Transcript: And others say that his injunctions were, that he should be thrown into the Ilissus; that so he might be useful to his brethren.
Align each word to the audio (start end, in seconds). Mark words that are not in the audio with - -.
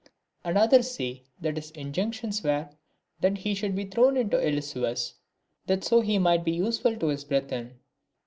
And 0.43 0.57
others 0.57 0.89
say 0.89 1.21
that 1.41 1.57
his 1.57 1.69
injunctions 1.69 2.41
were, 2.41 2.69
that 3.19 3.37
he 3.37 3.53
should 3.53 3.75
be 3.75 3.85
thrown 3.85 4.17
into 4.17 4.35
the 4.37 4.47
Ilissus; 4.47 5.13
that 5.67 5.83
so 5.83 6.01
he 6.01 6.17
might 6.17 6.43
be 6.43 6.53
useful 6.53 6.97
to 6.97 7.09
his 7.09 7.23
brethren. 7.23 7.79